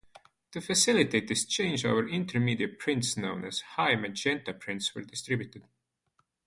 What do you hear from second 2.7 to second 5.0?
prints known as "high magenta" prints